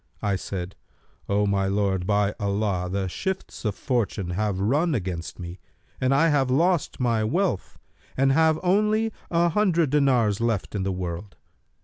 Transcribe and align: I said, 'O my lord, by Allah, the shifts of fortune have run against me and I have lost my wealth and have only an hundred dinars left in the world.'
I 0.23 0.35
said, 0.35 0.75
'O 1.29 1.45
my 1.45 1.67
lord, 1.67 2.07
by 2.07 2.33
Allah, 2.39 2.89
the 2.89 3.07
shifts 3.07 3.65
of 3.65 3.75
fortune 3.75 4.31
have 4.31 4.59
run 4.59 4.95
against 4.95 5.37
me 5.37 5.59
and 5.99 6.11
I 6.11 6.29
have 6.29 6.49
lost 6.49 6.99
my 6.99 7.23
wealth 7.23 7.77
and 8.17 8.31
have 8.31 8.59
only 8.63 9.13
an 9.29 9.51
hundred 9.51 9.91
dinars 9.91 10.41
left 10.41 10.73
in 10.73 10.81
the 10.81 10.91
world.' 10.91 11.35